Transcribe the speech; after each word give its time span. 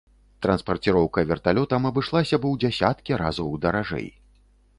Транспарціроўка 0.43 1.23
верталётам 1.31 1.81
абышлася 1.91 2.41
б 2.41 2.53
у 2.53 2.59
дзясяткі 2.65 3.21
разоў 3.25 3.51
даражэй. 3.69 4.09